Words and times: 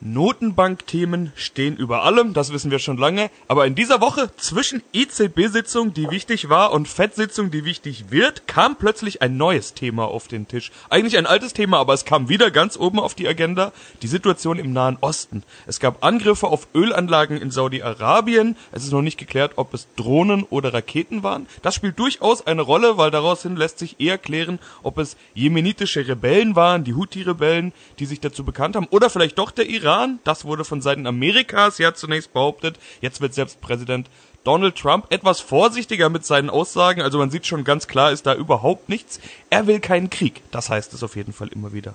Notenbankthemen 0.00 1.32
stehen 1.36 1.76
über 1.76 2.02
allem, 2.02 2.34
das 2.34 2.52
wissen 2.52 2.70
wir 2.70 2.78
schon 2.78 2.98
lange. 2.98 3.30
Aber 3.48 3.66
in 3.66 3.74
dieser 3.74 4.00
Woche 4.00 4.30
zwischen 4.36 4.82
EZB-Sitzung, 4.92 5.94
die 5.94 6.10
wichtig 6.10 6.50
war, 6.50 6.72
und 6.72 6.86
FED-Sitzung, 6.86 7.50
die 7.50 7.64
wichtig 7.64 8.10
wird, 8.10 8.46
kam 8.46 8.76
plötzlich 8.76 9.22
ein 9.22 9.38
neues 9.38 9.72
Thema 9.72 10.04
auf 10.04 10.28
den 10.28 10.48
Tisch. 10.48 10.70
Eigentlich 10.90 11.16
ein 11.16 11.26
altes 11.26 11.54
Thema, 11.54 11.78
aber 11.78 11.94
es 11.94 12.04
kam 12.04 12.28
wieder 12.28 12.50
ganz 12.50 12.76
oben 12.76 13.00
auf 13.00 13.14
die 13.14 13.26
Agenda. 13.26 13.72
Die 14.02 14.06
Situation 14.06 14.58
im 14.58 14.72
Nahen 14.72 14.98
Osten. 15.00 15.42
Es 15.66 15.80
gab 15.80 16.04
Angriffe 16.04 16.48
auf 16.48 16.68
Ölanlagen 16.74 17.40
in 17.40 17.50
Saudi-Arabien. 17.50 18.56
Es 18.72 18.84
ist 18.84 18.92
noch 18.92 19.02
nicht 19.02 19.18
geklärt, 19.18 19.52
ob 19.56 19.72
es 19.72 19.88
Drohnen 19.96 20.44
oder 20.44 20.74
Raketen 20.74 21.22
waren. 21.22 21.46
Das 21.62 21.74
spielt 21.74 21.98
durchaus 21.98 22.46
eine 22.46 22.62
Rolle, 22.62 22.98
weil 22.98 23.10
daraus 23.10 23.42
hin 23.42 23.56
lässt 23.56 23.78
sich 23.78 23.96
eher 23.98 24.18
klären, 24.18 24.58
ob 24.82 24.98
es 24.98 25.16
jemenitische 25.34 26.06
Rebellen 26.06 26.54
waren, 26.54 26.84
die 26.84 26.94
Houthi-Rebellen, 26.94 27.72
die 27.98 28.06
sich 28.06 28.20
dazu 28.20 28.44
bekannt 28.44 28.76
haben, 28.76 28.88
oder 28.90 29.08
vielleicht 29.08 29.38
doch 29.38 29.50
der 29.50 29.66
Iran 29.66 29.85
Iran. 29.86 30.18
Das 30.24 30.44
wurde 30.44 30.64
von 30.64 30.82
Seiten 30.82 31.06
Amerikas 31.06 31.78
ja 31.78 31.94
zunächst 31.94 32.32
behauptet. 32.32 32.76
Jetzt 33.00 33.20
wird 33.20 33.34
selbst 33.34 33.60
Präsident 33.60 34.10
Donald 34.42 34.76
Trump 34.76 35.06
etwas 35.10 35.40
vorsichtiger 35.40 36.08
mit 36.08 36.26
seinen 36.26 36.50
Aussagen. 36.50 37.02
Also 37.02 37.18
man 37.18 37.30
sieht 37.30 37.46
schon 37.46 37.62
ganz 37.62 37.86
klar, 37.86 38.10
ist 38.10 38.26
da 38.26 38.34
überhaupt 38.34 38.88
nichts. 38.88 39.20
Er 39.48 39.68
will 39.68 39.78
keinen 39.78 40.10
Krieg. 40.10 40.42
Das 40.50 40.70
heißt 40.70 40.92
es 40.92 41.04
auf 41.04 41.14
jeden 41.14 41.32
Fall 41.32 41.48
immer 41.48 41.72
wieder. 41.72 41.94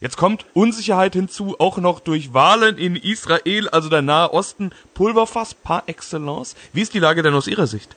Jetzt 0.00 0.16
kommt 0.16 0.44
Unsicherheit 0.54 1.12
hinzu, 1.12 1.54
auch 1.60 1.78
noch 1.78 2.00
durch 2.00 2.34
Wahlen 2.34 2.78
in 2.78 2.96
Israel, 2.96 3.68
also 3.68 3.88
der 3.88 4.02
Nahe 4.02 4.32
Osten, 4.32 4.72
Pulverfass 4.94 5.54
par 5.54 5.84
excellence. 5.86 6.56
Wie 6.72 6.80
ist 6.80 6.94
die 6.94 7.00
Lage 7.00 7.22
denn 7.22 7.34
aus 7.34 7.46
Ihrer 7.46 7.68
Sicht? 7.68 7.94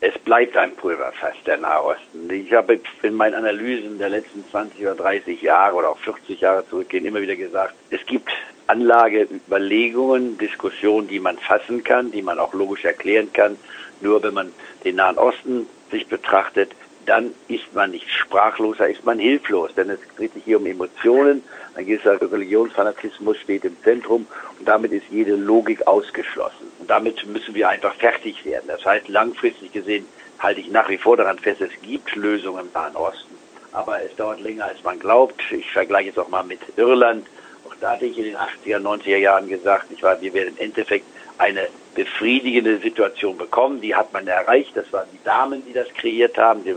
Es 0.00 0.16
bleibt 0.20 0.56
ein 0.56 0.76
Pulverfass, 0.76 1.34
der 1.44 1.56
Nahe 1.56 1.82
Osten. 1.82 2.30
Ich 2.30 2.52
habe 2.52 2.78
in 3.02 3.14
meinen 3.14 3.34
Analysen 3.34 3.98
der 3.98 4.10
letzten 4.10 4.48
20 4.48 4.80
oder 4.82 4.94
30 4.94 5.42
Jahre 5.42 5.74
oder 5.74 5.90
auch 5.90 5.98
40 5.98 6.40
Jahre 6.40 6.64
zurückgehen 6.68 7.04
immer 7.04 7.20
wieder 7.20 7.34
gesagt, 7.34 7.74
es 7.90 8.04
gibt 8.06 8.30
Anlageüberlegungen, 8.68 10.38
Diskussionen, 10.38 11.08
die 11.08 11.18
man 11.18 11.36
fassen 11.38 11.82
kann, 11.82 12.12
die 12.12 12.22
man 12.22 12.38
auch 12.38 12.54
logisch 12.54 12.84
erklären 12.84 13.32
kann. 13.32 13.56
Nur 14.00 14.22
wenn 14.22 14.34
man 14.34 14.52
den 14.84 14.96
Nahen 14.96 15.18
Osten 15.18 15.66
sich 15.90 16.06
betrachtet, 16.06 16.70
dann 17.08 17.34
ist 17.48 17.72
man 17.74 17.90
nicht 17.90 18.10
sprachlos, 18.10 18.76
da 18.78 18.84
ist 18.84 19.04
man 19.04 19.18
hilflos, 19.18 19.74
denn 19.74 19.88
es 19.90 19.98
dreht 20.16 20.34
sich 20.34 20.44
hier 20.44 20.58
um 20.58 20.66
Emotionen. 20.66 21.42
Ein 21.74 21.86
gewisser 21.86 22.20
Religionsfanatismus 22.20 23.38
steht 23.38 23.64
im 23.64 23.76
Zentrum 23.82 24.26
und 24.58 24.68
damit 24.68 24.92
ist 24.92 25.06
jede 25.10 25.36
Logik 25.36 25.86
ausgeschlossen. 25.86 26.70
Und 26.80 26.90
damit 26.90 27.24
müssen 27.26 27.54
wir 27.54 27.68
einfach 27.68 27.94
fertig 27.94 28.44
werden. 28.44 28.64
Das 28.68 28.84
heißt, 28.84 29.08
langfristig 29.08 29.72
gesehen 29.72 30.06
halte 30.38 30.60
ich 30.60 30.70
nach 30.70 30.88
wie 30.88 30.98
vor 30.98 31.16
daran 31.16 31.38
fest, 31.38 31.60
es 31.60 31.70
gibt 31.82 32.14
Lösungen 32.14 32.66
im 32.66 32.72
Nahen 32.72 32.96
Osten. 32.96 33.34
Aber 33.72 34.02
es 34.02 34.14
dauert 34.16 34.40
länger, 34.40 34.66
als 34.66 34.82
man 34.82 34.98
glaubt. 34.98 35.40
Ich 35.50 35.70
vergleiche 35.70 36.10
es 36.10 36.18
auch 36.18 36.28
mal 36.28 36.44
mit 36.44 36.60
Irland. 36.76 37.26
Da 37.80 37.92
hatte 37.92 38.06
ich 38.06 38.18
in 38.18 38.24
den 38.24 38.36
80er, 38.36 38.80
90er 38.80 39.16
Jahren 39.16 39.48
gesagt, 39.48 39.86
ich 39.90 40.02
war, 40.02 40.20
wir 40.20 40.34
werden 40.34 40.54
im 40.56 40.64
Endeffekt 40.64 41.06
eine 41.38 41.68
befriedigende 41.94 42.78
Situation 42.78 43.36
bekommen. 43.36 43.80
Die 43.80 43.94
hat 43.94 44.12
man 44.12 44.26
erreicht. 44.26 44.76
Das 44.76 44.92
waren 44.92 45.06
die 45.12 45.22
Damen, 45.24 45.64
die 45.64 45.72
das 45.72 45.88
kreiert 45.94 46.36
haben. 46.36 46.64
Die 46.64 46.74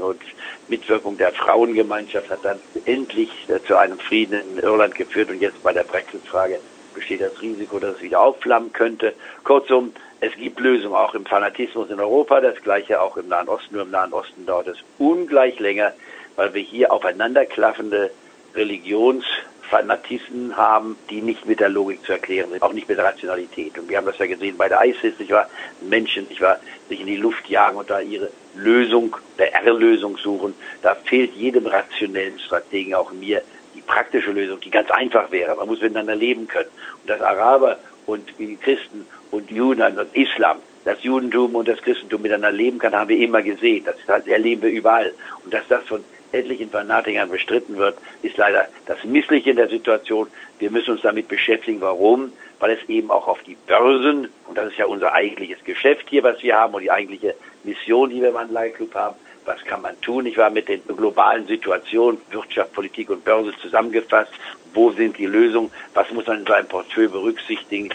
Mitwirkung 0.67 1.17
der 1.17 1.31
Frauengemeinschaft 1.31 2.29
hat 2.29 2.45
dann 2.45 2.59
endlich 2.85 3.29
zu 3.67 3.75
einem 3.75 3.99
Frieden 3.99 4.41
in 4.41 4.63
Irland 4.63 4.95
geführt. 4.95 5.29
Und 5.29 5.41
jetzt 5.41 5.61
bei 5.63 5.73
der 5.73 5.83
Brexit-Frage 5.83 6.59
besteht 6.93 7.21
das 7.21 7.41
Risiko, 7.41 7.79
dass 7.79 7.95
es 7.95 8.01
wieder 8.01 8.21
aufflammen 8.21 8.71
könnte. 8.71 9.13
Kurzum, 9.43 9.93
es 10.19 10.33
gibt 10.35 10.59
Lösungen 10.59 10.95
auch 10.95 11.15
im 11.15 11.25
Fanatismus 11.25 11.89
in 11.89 11.99
Europa, 11.99 12.41
das 12.41 12.61
gleiche 12.61 13.01
auch 13.01 13.17
im 13.17 13.27
Nahen 13.27 13.49
Osten. 13.49 13.75
Nur 13.75 13.85
im 13.85 13.91
Nahen 13.91 14.13
Osten 14.13 14.45
dauert 14.45 14.67
es 14.67 14.77
ungleich 14.99 15.59
länger, 15.59 15.93
weil 16.35 16.53
wir 16.53 16.61
hier 16.61 16.91
aufeinanderklaffende 16.91 18.11
Religions- 18.53 19.25
Fanatisten 19.71 20.57
haben, 20.57 20.97
die 21.09 21.21
nicht 21.21 21.45
mit 21.45 21.61
der 21.61 21.69
Logik 21.69 22.03
zu 22.05 22.11
erklären 22.11 22.51
sind, 22.51 22.61
auch 22.61 22.73
nicht 22.73 22.89
mit 22.89 22.97
der 22.97 23.05
Rationalität. 23.05 23.79
Und 23.79 23.87
wir 23.87 23.97
haben 23.97 24.05
das 24.05 24.17
ja 24.17 24.27
gesehen 24.27 24.57
bei 24.57 24.67
der 24.67 24.83
ISIS, 24.85 25.13
ich 25.17 25.31
war 25.31 25.49
Menschen, 25.79 26.27
ich 26.29 26.41
war 26.41 26.57
sich 26.89 26.99
in 26.99 27.07
die 27.07 27.15
Luft 27.15 27.49
jagen 27.49 27.77
und 27.77 27.89
da 27.89 28.01
ihre 28.01 28.29
Lösung, 28.53 29.15
der 29.39 29.53
R-Lösung 29.53 30.17
suchen. 30.17 30.53
Da 30.81 30.93
fehlt 30.95 31.33
jedem 31.35 31.67
rationellen 31.67 32.37
Strategen, 32.37 32.93
auch 32.93 33.13
mir, 33.13 33.41
die 33.73 33.81
praktische 33.81 34.31
Lösung, 34.31 34.59
die 34.59 34.69
ganz 34.69 34.91
einfach 34.91 35.31
wäre. 35.31 35.55
Man 35.55 35.67
muss 35.67 35.81
miteinander 35.81 36.15
leben 36.15 36.49
können. 36.49 36.69
Und 37.01 37.09
dass 37.09 37.21
Araber 37.21 37.79
und 38.05 38.27
Christen 38.61 39.07
und 39.31 39.49
Juden 39.49 39.97
und 39.97 40.13
Islam 40.13 40.57
das 40.83 41.01
Judentum 41.01 41.55
und 41.55 41.69
das 41.69 41.81
Christentum 41.81 42.23
miteinander 42.23 42.51
leben 42.51 42.77
kann, 42.77 42.93
haben 42.93 43.07
wir 43.07 43.19
immer 43.19 43.41
gesehen. 43.41 43.85
Das 43.85 44.27
erleben 44.27 44.63
wir 44.63 44.71
überall. 44.71 45.13
Und 45.45 45.53
dass 45.53 45.65
das 45.69 45.85
von 45.85 46.03
etlichen 46.31 46.69
Fanatikern 46.69 47.29
bestritten 47.29 47.77
wird, 47.77 47.97
ist 48.21 48.37
leider 48.37 48.67
das 48.85 49.03
Missliche 49.03 49.51
in 49.51 49.57
der 49.57 49.69
Situation. 49.69 50.27
Wir 50.59 50.71
müssen 50.71 50.91
uns 50.91 51.01
damit 51.01 51.27
beschäftigen. 51.27 51.81
Warum? 51.81 52.33
Weil 52.59 52.71
es 52.71 52.89
eben 52.89 53.09
auch 53.09 53.27
auf 53.27 53.41
die 53.43 53.57
Börsen, 53.67 54.29
und 54.47 54.57
das 54.57 54.71
ist 54.71 54.77
ja 54.77 54.85
unser 54.85 55.13
eigentliches 55.13 55.63
Geschäft 55.63 56.07
hier, 56.09 56.23
was 56.23 56.41
wir 56.43 56.55
haben, 56.55 56.73
und 56.73 56.81
die 56.81 56.91
eigentliche 56.91 57.35
Mission, 57.63 58.09
die 58.09 58.21
wir 58.21 58.29
im 58.29 58.37
Anleiheclub 58.37 58.93
haben, 58.95 59.15
was 59.45 59.63
kann 59.65 59.81
man 59.81 59.99
tun? 60.01 60.25
Ich 60.27 60.37
war 60.37 60.49
mit 60.49 60.67
den 60.67 60.81
globalen 60.85 61.47
Situationen, 61.47 62.21
Wirtschaft, 62.29 62.73
Politik 62.73 63.09
und 63.09 63.25
Börse 63.25 63.53
zusammengefasst. 63.59 64.31
Wo 64.73 64.91
sind 64.91 65.17
die 65.17 65.25
Lösungen? 65.25 65.71
Was 65.93 66.09
muss 66.11 66.25
man 66.27 66.39
in 66.39 66.45
seinem 66.45 66.67
Portfolio 66.67 67.09
berücksichtigen? 67.09 67.89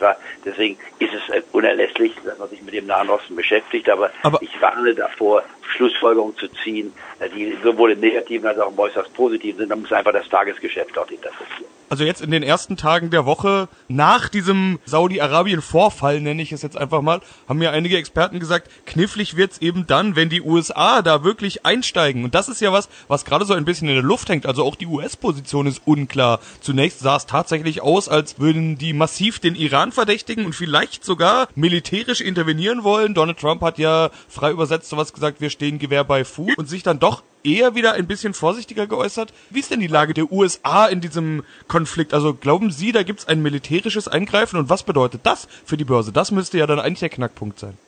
Deswegen 0.44 0.78
ist 0.98 1.12
es 1.14 1.42
unerlässlich, 1.53 2.12
dass 2.25 2.38
man 2.38 2.48
sich 2.48 2.62
mit 2.62 2.75
dem 2.75 2.87
Nahen 2.87 3.09
Osten 3.09 3.37
beschäftigt. 3.37 3.88
Aber, 3.88 4.10
aber 4.22 4.41
ich 4.42 4.60
warne 4.60 4.94
davor, 4.94 5.42
Schlussfolgerungen 5.62 6.36
zu 6.36 6.48
ziehen, 6.62 6.92
die 7.34 7.56
sowohl 7.62 7.92
im 7.92 8.00
Negativen 8.00 8.47
als 8.47 8.59
auch 8.59 8.70
im 8.70 8.78
äußerst 8.78 9.12
Positiven 9.15 9.59
sind. 9.59 9.70
Da 9.70 9.76
muss 9.76 9.92
einfach 9.92 10.12
das 10.12 10.28
Tagesgeschäft 10.28 10.97
dort 10.97 11.10
interessieren. 11.10 11.66
Also 11.88 12.03
jetzt 12.03 12.20
in 12.20 12.32
den 12.32 12.42
ersten 12.42 12.76
Tagen 12.76 13.10
der 13.10 13.26
Woche 13.26 13.69
nach 13.86 14.28
diesem 14.28 14.81
Saudi-Arabien-Vorfall, 14.86 16.20
nenne 16.20 16.42
ich 16.42 16.50
es 16.50 16.62
jetzt 16.62 16.76
einfach 16.76 17.00
mal, 17.00 17.20
haben 17.48 17.60
mir 17.60 17.70
einige 17.70 17.97
Experten 17.97 18.41
gesagt, 18.41 18.69
knifflig 18.86 19.36
wird's 19.36 19.59
eben 19.59 19.86
dann, 19.86 20.16
wenn 20.16 20.28
die 20.28 20.42
USA 20.42 21.00
da 21.00 21.22
wirklich 21.22 21.65
einsteigen. 21.65 22.25
Und 22.25 22.34
das 22.34 22.48
ist 22.48 22.60
ja 22.60 22.72
was, 22.72 22.88
was 23.06 23.25
gerade 23.25 23.44
so 23.44 23.54
ein 23.54 23.65
bisschen 23.65 23.88
in 23.88 23.94
der 23.94 24.03
Luft 24.03 24.28
hängt. 24.28 24.47
Also 24.47 24.65
auch 24.65 24.75
die 24.75 24.86
US-Position 24.86 25.69
ist 25.69 25.82
unklar. 25.84 26.41
Zunächst 26.66 26.99
sah 26.99 27.15
es 27.15 27.27
tatsächlich 27.27 27.81
aus, 27.81 28.09
als 28.09 28.41
würden 28.41 28.77
die 28.77 28.93
massiv 28.93 29.38
den 29.38 29.54
Iran 29.54 29.93
verdächtigen 29.93 30.44
und 30.44 30.53
vielleicht 30.53 31.04
sogar 31.04 31.47
militärisch 31.54 32.21
intervenieren 32.21 32.82
wollen. 32.82 33.15
Donald 33.15 33.38
Trump 33.38 33.62
hat 33.62 33.78
ja 33.78 34.10
frei 34.28 34.50
übersetzt 34.50 34.88
sowas 34.88 35.12
gesagt, 35.12 35.41
wir 35.41 35.50
stehen 35.50 35.78
Gewehr 35.78 36.03
bei 36.03 36.25
Fuß 36.25 36.56
und 36.56 36.69
sich 36.69 36.82
dann 36.82 36.99
doch 36.99 37.22
eher 37.44 37.77
wieder 37.77 37.93
ein 37.93 38.09
bisschen 38.09 38.34
vorsichtiger 38.34 38.88
geäußert. 38.88 39.32
Wie 39.49 39.60
ist 39.60 39.71
denn 39.71 39.78
die 39.78 39.87
Lage 39.87 40.12
der 40.12 40.32
USA 40.32 40.87
in 40.87 41.00
diesem 41.00 41.44
Konflikt? 41.69 42.12
Also 42.12 42.34
glauben 42.34 42.72
Sie, 42.72 42.91
da 42.91 43.04
gibt 43.04 43.21
es 43.21 43.28
ein 43.28 43.43
militärisches 43.43 44.09
Eingreifen 44.09 44.59
und 44.59 44.69
was 44.69 44.83
bedeutet 44.83 45.21
das 45.22 45.47
für 45.65 45.77
die 45.77 45.84
Börse? 45.84 46.10
Das 46.10 46.33
müsste 46.33 46.59
ja 46.59 46.66
dann 46.66 46.81
eigentlich 46.81 46.98
der 46.98 47.10
Knackpunkt 47.10 47.60
sein. 47.60 47.78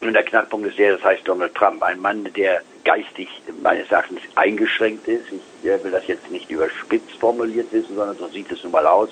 Und 0.00 0.12
der 0.12 0.22
Knackpunkt 0.22 0.68
ist 0.68 0.78
der, 0.78 0.94
das 0.94 1.04
heißt 1.04 1.26
Donald 1.26 1.54
Trump, 1.54 1.82
ein 1.82 2.00
Mann, 2.00 2.32
der 2.36 2.62
geistig 2.84 3.28
meines 3.62 3.90
Erachtens 3.90 4.20
eingeschränkt 4.36 5.08
ist. 5.08 5.24
Ich 5.32 5.64
will 5.64 5.90
das 5.90 6.06
jetzt 6.06 6.30
nicht 6.30 6.50
überspitzt 6.50 7.16
formuliert 7.18 7.72
wissen, 7.72 7.96
sondern 7.96 8.16
so 8.16 8.28
sieht 8.28 8.50
es 8.52 8.62
nun 8.62 8.72
mal 8.72 8.86
aus. 8.86 9.10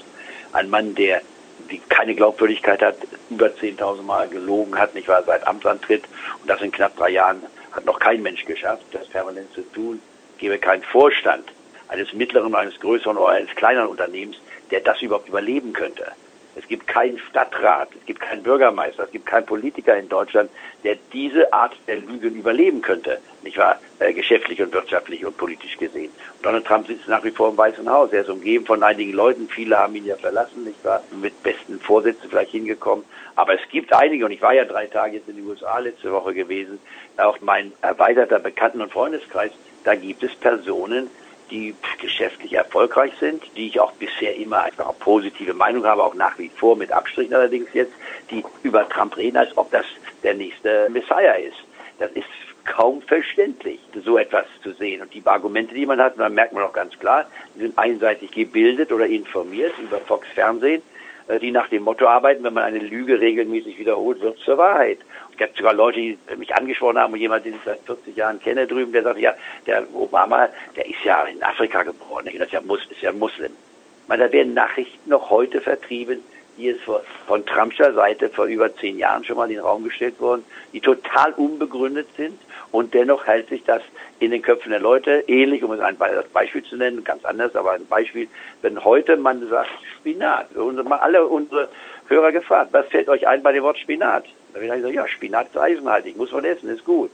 Ein 0.53 0.71
Mann, 0.71 0.95
der 0.95 1.23
die 1.71 1.81
keine 1.89 2.15
Glaubwürdigkeit 2.15 2.83
hat, 2.83 2.97
über 3.31 3.49
10.000 3.49 4.03
Mal 4.03 4.29
gelogen 4.29 4.79
hat, 4.79 4.95
nicht 4.95 5.09
wahr, 5.09 5.25
seit 5.27 5.47
Amtsantritt 5.47 6.05
und 6.41 6.49
das 6.49 6.61
in 6.61 6.71
knapp 6.71 6.97
drei 6.97 7.11
Jahren 7.11 7.43
hat 7.73 7.85
noch 7.85 7.99
kein 7.99 8.23
Mensch 8.23 8.45
geschafft, 8.45 8.85
das 8.93 9.09
permanent 9.09 9.53
zu 9.53 9.63
tun. 9.73 10.01
Gäbe 10.39 10.59
keinen 10.59 10.83
Vorstand 10.83 11.45
eines 11.89 12.13
mittleren, 12.13 12.55
eines 12.55 12.79
größeren 12.81 13.17
oder 13.17 13.31
eines 13.31 13.55
kleineren 13.57 13.89
Unternehmens, 13.89 14.37
der 14.71 14.81
das 14.81 15.03
überhaupt 15.03 15.29
überleben 15.29 15.73
könnte. 15.73 16.13
Es 16.57 16.67
gibt 16.69 16.87
keinen 16.87 17.19
Stadtrat, 17.19 17.91
es 18.01 18.07
gibt 18.07 18.21
keinen 18.21 18.43
Bürgermeister, 18.43 19.05
es 19.05 19.11
gibt 19.11 19.27
keinen 19.27 19.45
Politiker 19.45 19.95
in 19.97 20.09
Deutschland, 20.09 20.51
der 20.85 20.97
diese 21.13 21.53
Art 21.53 21.77
der 21.87 21.97
Lügen 21.97 22.35
überleben 22.35 22.81
könnte, 22.81 23.19
nicht 23.43 23.59
wahr? 23.59 23.79
Äh, 23.99 24.15
geschäftlich 24.15 24.63
und 24.63 24.73
wirtschaftlich 24.73 25.25
und 25.27 25.37
politisch 25.37 25.77
gesehen. 25.77 26.11
Donald 26.43 26.67
Trump 26.67 26.87
sitzt 26.87 27.09
nach 27.09 27.23
wie 27.25 27.31
vor 27.31 27.51
im 27.51 27.59
Weißen 27.59 27.89
Haus. 27.91 28.11
Er 28.13 28.23
ist 28.23 28.31
umgeben 28.31 28.65
von 28.65 28.83
einigen 28.83 29.13
Leuten, 29.13 29.49
viele 29.49 29.79
haben 29.79 29.95
ihn 29.97 30.07
ja 30.07 30.17
verlassen, 30.17 30.65
nicht 30.65 30.83
wahr? 30.83 31.03
Mit 31.11 31.43
besten 31.43 31.79
Vorsätzen 31.79 32.31
vielleicht 32.31 32.53
hingekommen. 32.53 33.05
Aber 33.35 33.53
es 33.55 33.69
gibt 33.71 33.93
einige, 33.93 34.25
und 34.25 34.31
ich 34.31 34.41
war 34.41 34.55
ja 34.55 34.65
drei 34.65 34.87
Tage 34.87 35.17
jetzt 35.17 35.29
in 35.29 35.37
den 35.37 35.47
USA 35.47 35.79
letzte 35.79 36.11
Woche 36.11 36.33
gewesen, 36.33 36.79
auch 37.19 37.39
mein 37.43 37.73
erweiterter 37.83 38.39
Bekannten- 38.39 38.81
und 38.81 38.93
Freundeskreis, 38.93 39.53
da 39.85 39.95
gibt 39.95 40.23
es 40.23 40.35
Personen, 40.35 41.11
die 41.51 41.75
geschäftlich 42.01 42.53
erfolgreich 42.53 43.13
sind, 43.21 43.43
die 43.57 43.69
ich 43.69 43.81
auch 43.81 43.93
bisher 43.93 44.37
immer 44.37 44.63
einfach 44.63 44.87
auch 44.87 44.99
positive 44.99 45.55
Meinung 45.55 45.85
habe, 45.85 46.03
auch 46.03 46.15
nach 46.15 46.39
wie 46.39 46.51
vor 46.51 46.77
mit 46.77 46.93
Abstrichen 46.93 47.35
allerdings 47.35 47.69
jetzt, 47.73 47.93
die 48.31 48.45
über 48.63 48.89
Trump 48.89 49.17
reden, 49.17 49.37
als 49.37 49.57
ob 49.57 49.71
das 49.71 49.85
der 50.23 50.35
nächste 50.35 50.89
Messiah 50.91 51.35
ist. 51.35 51.57
Das 51.99 52.11
ist 52.13 52.27
kaum 52.65 53.01
verständlich, 53.03 53.81
so 54.05 54.19
etwas 54.19 54.47
zu 54.63 54.73
sehen. 54.73 55.01
Und 55.01 55.15
die 55.15 55.23
Argumente, 55.25 55.75
die 55.75 55.87
man 55.87 56.01
hat, 56.01 56.19
dann 56.19 56.35
merkt 56.35 56.53
man 56.53 56.65
auch 56.65 56.73
ganz 56.73 56.99
klar, 56.99 57.27
die 57.55 57.61
sind 57.61 57.79
einseitig 57.79 58.33
gebildet 58.33 58.93
oder 58.93 59.07
informiert 59.07 59.73
über 59.79 60.01
Fox 60.01 60.27
Fernsehen 60.35 60.83
die 61.41 61.51
nach 61.51 61.69
dem 61.69 61.83
Motto 61.83 62.07
arbeiten, 62.07 62.45
wenn 62.45 62.55
man 62.55 62.65
eine 62.65 62.79
Lüge 62.79 63.21
regelmäßig 63.21 63.79
wiederholt, 63.79 64.21
wird 64.21 64.39
zur 64.39 64.59
Wahrheit. 64.59 64.99
Es 65.33 65.37
gibt 65.39 65.57
sogar 65.57 65.75
Leute, 65.75 65.99
die 65.99 66.19
mich 66.37 66.55
angesprochen 66.55 66.99
haben 66.99 67.13
und 67.13 67.21
jemand, 67.21 67.45
den 67.45 67.55
ich 67.55 67.61
seit 67.65 67.81
40 67.81 68.17
Jahren 68.17 68.41
kenne 68.41 68.67
drüben, 68.67 68.93
der 68.93 69.03
sagt, 69.03 69.19
ja, 69.19 69.35
der 69.67 69.85
Obama, 69.95 70.49
der 70.77 70.87
ist 70.87 71.03
ja 71.05 71.25
in 71.25 71.43
Afrika 71.43 71.83
geboren, 71.83 72.25
das 72.27 72.35
ist 72.35 72.53
ja, 72.53 72.61
Mus 72.61 72.81
ist 72.91 73.03
ja 73.03 73.13
Muslim. 73.13 73.53
Man, 74.09 74.21
da 74.21 74.31
werden 74.31 74.55
Nachrichten 74.55 75.11
noch 75.11 75.31
heute 75.31 75.61
vertrieben, 75.61 76.21
die 76.57 76.69
es 76.69 76.79
von 77.27 77.45
Trumpscher 77.45 77.93
Seite 77.93 78.31
vor 78.31 78.47
über 78.47 78.75
zehn 78.77 78.99
Jahren 78.99 79.25
schon 79.25 79.37
mal 79.37 79.45
in 79.51 79.57
den 79.57 79.65
Raum 79.65 79.85
gestellt 79.85 80.15
wurden, 80.21 80.45
die 80.73 80.81
total 80.81 81.33
unbegründet 81.33 82.09
sind 82.17 82.39
und 82.73 82.95
dennoch 82.95 83.27
hält 83.27 83.49
sich 83.49 83.65
das 83.65 83.83
in 84.19 84.31
den 84.31 84.43
Köpfen 84.43 84.71
der 84.71 84.81
Leute 84.81 85.25
ähnlich, 85.27 85.63
um 85.63 85.73
es 85.73 85.81
ein 85.81 85.97
Beispiel 86.33 86.63
zu 86.63 86.77
nennen, 86.77 87.05
ganz 87.05 87.25
anders, 87.25 87.55
aber 87.55 87.73
ein 87.73 87.87
Beispiel, 87.87 88.29
wenn 88.63 88.83
heute 88.85 89.17
man 89.17 89.47
sagt 89.49 89.71
Spinat, 89.99 90.55
mal 90.57 90.99
alle 90.99 91.27
unsere 91.27 91.69
Hörer 92.09 92.33
gefragt, 92.33 92.73
was 92.73 92.87
fällt 92.87 93.09
euch 93.09 93.27
ein 93.27 93.43
bei 93.43 93.53
dem 93.53 93.63
Wort 93.63 93.79
Spinat? 93.79 94.25
Da 94.53 94.61
habe 94.61 94.67
gesagt, 94.77 94.95
ja, 94.95 95.09
Spinat 95.09 95.49
ist 95.49 95.59
eisenhaltig, 95.59 96.17
muss 96.17 96.33
man 96.33 96.45
essen, 96.45 96.71
ist 96.71 96.85
gut. 96.85 97.11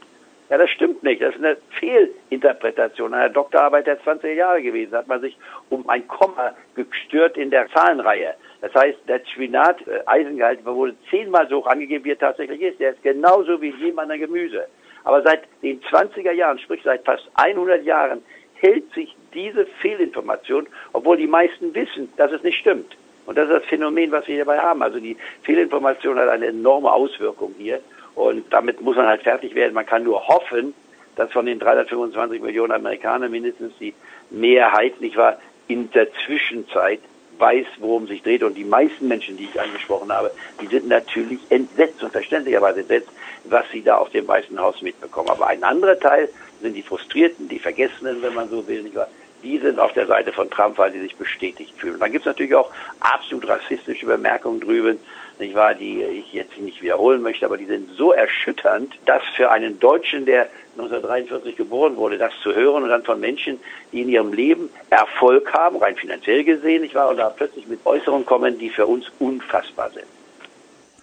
Ja, 0.49 0.57
das 0.57 0.69
stimmt 0.69 1.03
nicht. 1.03 1.21
Das 1.21 1.35
ist 1.35 1.43
eine 1.43 1.57
Fehlinterpretation 1.79 3.13
einer 3.13 3.29
Doktorarbeit 3.29 3.87
der 3.87 3.99
20er 4.01 4.33
Jahre 4.33 4.61
gewesen. 4.61 4.91
Da 4.91 4.99
hat 4.99 5.07
man 5.07 5.21
sich 5.21 5.37
um 5.69 5.87
ein 5.89 6.07
Komma 6.07 6.53
gestört 6.75 7.37
in 7.37 7.49
der 7.49 7.69
Zahlenreihe. 7.69 8.35
Das 8.61 8.73
heißt, 8.75 8.99
der 9.07 9.21
Spinat, 9.25 9.85
äh, 9.87 10.01
Eisengehalt, 10.05 10.65
wurde 10.65 10.95
zehnmal 11.09 11.47
so 11.49 11.57
hoch 11.57 11.67
angegeben, 11.67 12.05
wie 12.05 12.11
er 12.11 12.19
tatsächlich 12.19 12.61
ist. 12.61 12.79
Der 12.79 12.91
ist 12.91 13.03
genauso 13.03 13.61
wie 13.61 13.71
jedem 13.71 13.99
anderen 13.99 14.21
Gemüse. 14.21 14.67
Aber 15.03 15.21
seit 15.21 15.43
den 15.61 15.81
20er 15.81 16.31
Jahren, 16.31 16.59
sprich 16.59 16.81
seit 16.83 17.03
fast 17.03 17.29
100 17.35 17.83
Jahren, 17.83 18.23
hält 18.55 18.91
sich 18.93 19.15
diese 19.33 19.65
Fehlinformation, 19.81 20.67
obwohl 20.93 21.17
die 21.17 21.27
meisten 21.27 21.73
wissen, 21.75 22.11
dass 22.17 22.31
es 22.31 22.43
nicht 22.43 22.57
stimmt. 22.57 22.95
Und 23.25 23.37
das 23.37 23.49
ist 23.49 23.55
das 23.55 23.65
Phänomen, 23.65 24.11
was 24.11 24.27
wir 24.27 24.35
hierbei 24.35 24.59
haben. 24.59 24.81
Also 24.81 24.99
die 24.99 25.17
Fehlinformation 25.43 26.17
hat 26.17 26.29
eine 26.29 26.47
enorme 26.47 26.91
Auswirkung 26.91 27.53
hier. 27.57 27.79
Und 28.15 28.51
damit 28.51 28.81
muss 28.81 28.95
man 28.95 29.07
halt 29.07 29.23
fertig 29.23 29.55
werden. 29.55 29.73
Man 29.73 29.85
kann 29.85 30.03
nur 30.03 30.27
hoffen, 30.27 30.73
dass 31.15 31.31
von 31.31 31.45
den 31.45 31.59
325 31.59 32.41
Millionen 32.41 32.71
Amerikanern 32.71 33.31
mindestens 33.31 33.73
die 33.79 33.93
Mehrheit, 34.29 34.99
nicht 35.01 35.17
wahr, 35.17 35.39
in 35.67 35.91
der 35.91 36.07
Zwischenzeit 36.25 36.99
weiß, 37.37 37.65
worum 37.79 38.07
sich 38.07 38.21
dreht. 38.21 38.43
Und 38.43 38.55
die 38.55 38.63
meisten 38.63 39.07
Menschen, 39.07 39.37
die 39.37 39.45
ich 39.45 39.59
angesprochen 39.59 40.11
habe, 40.11 40.31
die 40.61 40.67
sind 40.67 40.87
natürlich 40.87 41.39
entsetzt 41.49 42.03
und 42.03 42.11
verständlicherweise 42.11 42.81
entsetzt, 42.81 43.09
was 43.45 43.65
sie 43.71 43.81
da 43.81 43.97
auf 43.97 44.09
dem 44.09 44.27
Weißen 44.27 44.59
Haus 44.59 44.81
mitbekommen. 44.81 45.29
Aber 45.29 45.47
ein 45.47 45.63
anderer 45.63 45.99
Teil 45.99 46.29
sind 46.61 46.73
die 46.75 46.83
Frustrierten, 46.83 47.49
die 47.49 47.59
Vergessenen, 47.59 48.21
wenn 48.21 48.33
man 48.33 48.49
so 48.49 48.67
will, 48.67 48.83
nicht 48.83 48.95
wahr? 48.95 49.09
Die 49.43 49.57
sind 49.57 49.79
auf 49.79 49.93
der 49.93 50.07
Seite 50.07 50.31
von 50.31 50.49
Trump, 50.49 50.77
weil 50.77 50.91
sie 50.93 51.01
sich 51.01 51.15
bestätigt 51.15 51.73
fühlen. 51.77 51.95
Und 51.95 51.99
dann 51.99 52.11
gibt 52.11 52.23
es 52.23 52.27
natürlich 52.27 52.55
auch 52.55 52.71
absolut 53.01 53.47
rassistische 53.47 54.05
Bemerkungen 54.05 54.61
drüben, 54.61 54.97
nicht 55.39 55.55
wahr, 55.55 55.73
die 55.73 56.03
ich 56.03 56.31
jetzt 56.31 56.57
nicht 56.59 56.81
wiederholen 56.81 57.21
möchte, 57.21 57.45
aber 57.45 57.57
die 57.57 57.65
sind 57.65 57.89
so 57.97 58.13
erschütternd, 58.13 58.93
dass 59.05 59.23
für 59.35 59.49
einen 59.51 59.79
Deutschen, 59.79 60.25
der 60.25 60.47
1943 60.77 61.55
geboren 61.55 61.97
wurde, 61.97 62.17
das 62.17 62.31
zu 62.41 62.53
hören 62.53 62.83
und 62.83 62.89
dann 62.89 63.03
von 63.03 63.19
Menschen, 63.19 63.59
die 63.91 64.01
in 64.01 64.09
ihrem 64.09 64.31
Leben 64.31 64.69
Erfolg 64.89 65.51
haben, 65.53 65.77
rein 65.77 65.95
finanziell 65.95 66.43
gesehen, 66.43 66.83
nicht 66.83 66.95
wahr, 66.95 67.09
und 67.09 67.17
da 67.17 67.29
plötzlich 67.29 67.67
mit 67.67 67.79
Äußerungen 67.85 68.25
kommen, 68.25 68.57
die 68.59 68.69
für 68.69 68.85
uns 68.85 69.11
unfassbar 69.19 69.89
sind. 69.89 70.05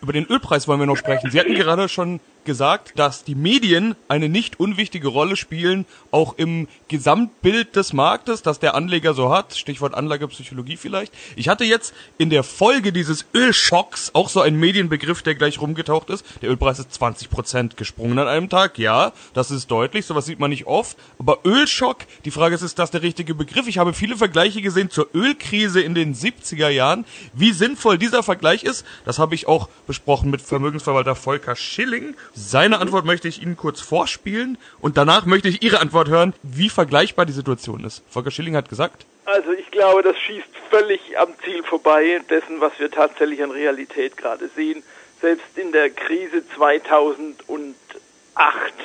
Über 0.00 0.12
den 0.12 0.26
Ölpreis 0.26 0.66
wollen 0.66 0.80
wir 0.80 0.86
noch 0.86 0.96
sprechen. 0.96 1.30
Sie 1.30 1.38
hatten 1.38 1.54
gerade 1.54 1.88
schon 1.88 2.20
gesagt, 2.44 2.98
dass 2.98 3.24
die 3.24 3.34
Medien 3.34 3.96
eine 4.08 4.28
nicht 4.28 4.60
unwichtige 4.60 5.08
Rolle 5.08 5.36
spielen, 5.36 5.86
auch 6.10 6.34
im 6.36 6.68
Gesamtbild 6.88 7.76
des 7.76 7.92
Marktes, 7.92 8.42
das 8.42 8.58
der 8.58 8.74
Anleger 8.74 9.14
so 9.14 9.32
hat. 9.32 9.54
Stichwort 9.56 9.94
Anlagepsychologie 9.94 10.76
vielleicht. 10.76 11.12
Ich 11.36 11.48
hatte 11.48 11.64
jetzt 11.64 11.94
in 12.18 12.30
der 12.30 12.42
Folge 12.42 12.92
dieses 12.92 13.26
Ölschocks 13.34 14.10
auch 14.14 14.28
so 14.28 14.40
einen 14.40 14.58
Medienbegriff, 14.58 15.22
der 15.22 15.34
gleich 15.34 15.60
rumgetaucht 15.60 16.10
ist. 16.10 16.24
Der 16.42 16.50
Ölpreis 16.50 16.78
ist 16.78 16.92
20 16.94 17.30
Prozent 17.30 17.76
gesprungen 17.76 18.18
an 18.18 18.28
einem 18.28 18.48
Tag. 18.48 18.78
Ja, 18.78 19.12
das 19.34 19.50
ist 19.50 19.70
deutlich. 19.70 20.06
Sowas 20.06 20.26
sieht 20.26 20.40
man 20.40 20.50
nicht 20.50 20.66
oft. 20.66 20.96
Aber 21.18 21.38
Ölschock, 21.44 21.98
die 22.24 22.30
Frage 22.30 22.54
ist, 22.54 22.62
ist 22.62 22.78
das 22.78 22.90
der 22.90 23.02
richtige 23.02 23.34
Begriff? 23.34 23.68
Ich 23.68 23.78
habe 23.78 23.92
viele 23.92 24.16
Vergleiche 24.16 24.62
gesehen 24.62 24.90
zur 24.90 25.08
Ölkrise 25.14 25.80
in 25.80 25.94
den 25.94 26.14
70er 26.14 26.68
Jahren. 26.68 27.04
Wie 27.32 27.52
sinnvoll 27.52 27.98
dieser 27.98 28.22
Vergleich 28.22 28.64
ist, 28.64 28.84
das 29.04 29.18
habe 29.18 29.34
ich 29.34 29.46
auch 29.46 29.68
besprochen 29.86 30.30
mit 30.30 30.42
Vermögensverwalter 30.42 31.14
Volker 31.14 31.56
Schilling 31.56 32.14
seine 32.34 32.78
Antwort 32.78 33.04
möchte 33.04 33.28
ich 33.28 33.42
Ihnen 33.42 33.56
kurz 33.56 33.80
vorspielen 33.80 34.58
und 34.80 34.96
danach 34.96 35.26
möchte 35.26 35.48
ich 35.48 35.62
Ihre 35.62 35.80
Antwort 35.80 36.08
hören, 36.08 36.34
wie 36.42 36.68
vergleichbar 36.68 37.26
die 37.26 37.32
Situation 37.32 37.84
ist. 37.84 38.02
Volker 38.08 38.30
Schilling 38.30 38.56
hat 38.56 38.68
gesagt. 38.68 39.04
Also 39.24 39.52
ich 39.52 39.70
glaube, 39.70 40.02
das 40.02 40.18
schießt 40.18 40.48
völlig 40.70 41.18
am 41.18 41.28
Ziel 41.44 41.62
vorbei 41.62 42.20
dessen, 42.28 42.60
was 42.60 42.72
wir 42.78 42.90
tatsächlich 42.90 43.42
an 43.42 43.50
Realität 43.50 44.16
gerade 44.16 44.48
sehen. 44.48 44.82
Selbst 45.20 45.56
in 45.56 45.72
der 45.72 45.90
Krise 45.90 46.42
2008 46.56 47.74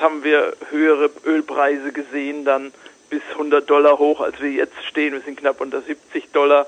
haben 0.02 0.24
wir 0.24 0.54
höhere 0.70 1.10
Ölpreise 1.26 1.92
gesehen, 1.92 2.46
dann 2.46 2.74
bis 3.10 3.22
100 3.32 3.70
Dollar 3.70 3.98
hoch, 3.98 4.20
als 4.22 4.40
wir 4.42 4.52
jetzt 4.52 4.84
stehen. 4.90 5.14
Wir 5.14 5.22
sind 5.22 5.38
knapp 5.38 5.62
unter 5.62 5.82
70 5.82 6.32
Dollar. 6.32 6.68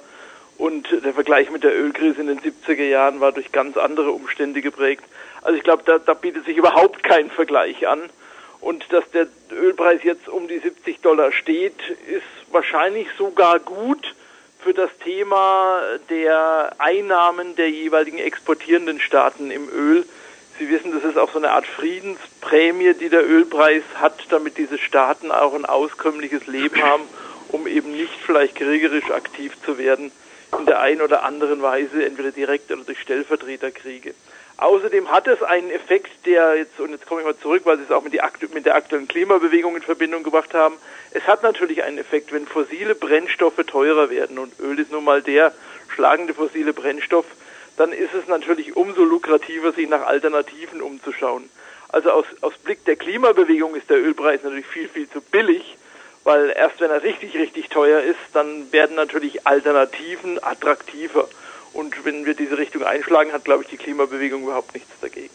Und 0.57 0.87
der 1.03 1.13
Vergleich 1.13 1.51
mit 1.51 1.63
der 1.63 1.77
Ölkrise 1.77 2.21
in 2.21 2.27
den 2.27 2.39
70er 2.39 2.83
Jahren 2.83 3.19
war 3.19 3.31
durch 3.31 3.51
ganz 3.51 3.77
andere 3.77 4.11
Umstände 4.11 4.61
geprägt. 4.61 5.03
Also 5.43 5.55
ich 5.55 5.63
glaube, 5.63 5.83
da, 5.85 5.99
da 5.99 6.15
bietet 6.15 6.45
sich 6.45 6.57
überhaupt 6.57 7.03
kein 7.03 7.29
Vergleich 7.29 7.87
an. 7.87 8.09
Und 8.59 8.91
dass 8.91 9.09
der 9.11 9.27
Ölpreis 9.51 10.03
jetzt 10.03 10.27
um 10.27 10.47
die 10.47 10.57
70 10.57 11.01
Dollar 11.01 11.31
steht, 11.31 11.79
ist 12.07 12.23
wahrscheinlich 12.51 13.07
sogar 13.17 13.59
gut 13.59 14.15
für 14.59 14.73
das 14.73 14.89
Thema 15.03 15.79
der 16.09 16.73
Einnahmen 16.79 17.55
der 17.55 17.69
jeweiligen 17.69 18.17
exportierenden 18.17 18.99
Staaten 18.99 19.51
im 19.51 19.69
Öl. 19.69 20.07
Sie 20.57 20.69
wissen, 20.69 20.91
das 20.91 21.03
ist 21.03 21.19
auch 21.19 21.31
so 21.31 21.37
eine 21.37 21.51
Art 21.51 21.67
Friedensprämie, 21.67 22.95
die 22.95 23.09
der 23.09 23.29
Ölpreis 23.29 23.83
hat, 23.95 24.25
damit 24.29 24.57
diese 24.57 24.79
Staaten 24.79 25.31
auch 25.31 25.53
ein 25.53 25.65
auskömmliches 25.65 26.47
Leben 26.47 26.81
haben, 26.81 27.03
um 27.49 27.67
eben 27.67 27.91
nicht 27.91 28.19
vielleicht 28.25 28.55
kriegerisch 28.55 29.11
aktiv 29.11 29.53
zu 29.63 29.77
werden 29.77 30.11
in 30.59 30.65
der 30.65 30.79
einen 30.79 31.01
oder 31.01 31.23
anderen 31.23 31.61
Weise, 31.61 32.05
entweder 32.05 32.31
direkt 32.31 32.71
oder 32.71 32.83
durch 32.83 32.99
Stellvertreterkriege. 32.99 34.13
Außerdem 34.57 35.11
hat 35.11 35.27
es 35.27 35.43
einen 35.43 35.69
Effekt, 35.69 36.25
der 36.25 36.55
jetzt, 36.55 36.79
und 36.79 36.89
jetzt 36.89 37.05
komme 37.05 37.21
ich 37.21 37.27
mal 37.27 37.37
zurück, 37.37 37.61
weil 37.65 37.77
Sie 37.77 37.83
es 37.83 37.91
auch 37.91 38.03
mit, 38.03 38.13
die, 38.13 38.21
mit 38.53 38.65
der 38.65 38.73
aktuellen 38.73 39.07
Klimabewegung 39.07 39.75
in 39.75 39.83
Verbindung 39.83 40.23
gebracht 40.23 40.55
haben. 40.55 40.75
Es 41.11 41.27
hat 41.27 41.43
natürlich 41.43 41.83
einen 41.83 41.99
Effekt, 41.99 42.33
wenn 42.33 42.47
fossile 42.47 42.95
Brennstoffe 42.95 43.63
teurer 43.67 44.09
werden 44.09 44.39
und 44.39 44.59
Öl 44.59 44.79
ist 44.79 44.91
nun 44.91 45.03
mal 45.03 45.21
der 45.21 45.53
schlagende 45.93 46.33
fossile 46.33 46.73
Brennstoff, 46.73 47.25
dann 47.77 47.91
ist 47.91 48.15
es 48.15 48.27
natürlich 48.27 48.75
umso 48.75 49.03
lukrativer, 49.03 49.71
sich 49.73 49.87
nach 49.87 50.07
Alternativen 50.07 50.81
umzuschauen. 50.81 51.49
Also 51.89 52.09
aus, 52.11 52.25
aus 52.41 52.57
Blick 52.57 52.83
der 52.85 52.95
Klimabewegung 52.95 53.75
ist 53.75 53.89
der 53.91 53.97
Ölpreis 53.97 54.43
natürlich 54.43 54.65
viel, 54.65 54.89
viel 54.89 55.07
zu 55.09 55.21
billig, 55.21 55.77
weil 56.27 56.53
erst 56.53 56.81
wenn 56.81 56.91
er 56.91 57.03
richtig, 57.03 57.35
richtig 57.35 57.69
teuer 57.69 58.01
ist, 58.01 58.19
dann 58.33 58.69
werden 58.73 58.97
natürlich 58.97 59.47
Alternativen 59.47 60.43
attraktiver. 60.43 61.29
Und 61.71 62.03
wenn 62.03 62.25
wir 62.25 62.33
diese 62.33 62.57
Richtung 62.57 62.83
einschlagen, 62.83 63.31
hat, 63.31 63.45
glaube 63.45 63.63
ich, 63.63 63.69
die 63.69 63.77
Klimabewegung 63.77 64.43
überhaupt 64.43 64.73
nichts 64.73 64.91
dagegen. 64.99 65.29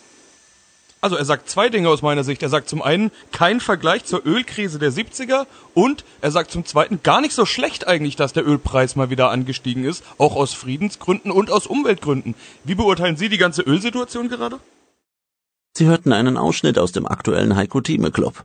Also 1.01 1.17
er 1.17 1.25
sagt 1.25 1.49
zwei 1.49 1.71
Dinge 1.71 1.89
aus 1.89 2.03
meiner 2.03 2.25
Sicht. 2.25 2.43
Er 2.43 2.51
sagt 2.51 2.69
zum 2.69 2.83
einen 2.83 3.11
kein 3.33 3.61
Vergleich 3.61 4.05
zur 4.05 4.27
Ölkrise 4.27 4.79
der 4.79 4.93
70er 4.93 5.47
und 5.73 6.05
er 6.21 6.31
sagt 6.31 6.51
zum 6.51 6.67
zweiten 6.67 7.03
gar 7.03 7.23
nicht 7.23 7.33
so 7.33 7.47
schlecht 7.47 7.89
eigentlich, 7.89 8.17
dass 8.17 8.35
der 8.35 8.47
Ölpreis 8.47 8.95
mal 8.95 9.09
wieder 9.09 9.31
angestiegen 9.31 9.85
ist, 9.85 10.05
auch 10.19 10.37
aus 10.37 10.53
Friedensgründen 10.53 11.31
und 11.31 11.51
aus 11.51 11.67
Umweltgründen. 11.67 12.35
Wie 12.65 12.75
beurteilen 12.75 13.17
Sie 13.17 13.31
die 13.31 13.39
ganze 13.39 13.63
Ölsituation 13.63 14.29
gerade? 14.29 14.59
Sie 15.73 15.87
hörten 15.87 16.13
einen 16.13 16.37
Ausschnitt 16.37 16.79
aus 16.79 16.93
dem 16.93 17.07
aktuellen 17.07 17.57
Heiko 17.57 17.81
Thieme 17.81 18.11
Club. 18.11 18.45